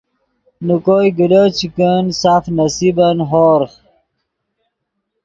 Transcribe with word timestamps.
نے 0.65 0.75
کوئے 0.85 1.07
گلو 1.17 1.43
چے 1.57 1.67
کن 1.75 2.05
سف 2.21 2.43
نصیبن 2.57 3.17
ہورغ 3.29 3.71